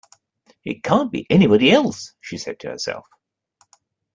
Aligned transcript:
‘It 0.65 0.81
can’t 0.81 1.11
be 1.11 1.27
anybody 1.29 1.69
else!’ 1.71 2.15
she 2.21 2.35
said 2.39 2.59
to 2.61 2.69
herself. 2.69 3.05